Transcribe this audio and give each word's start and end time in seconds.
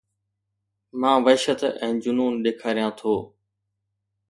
مان 1.01 1.17
وحشت 1.25 1.61
۽ 1.89 1.91
جنون 2.07 2.33
ڏيکاريان 2.49 2.91
ٿو 3.03 3.13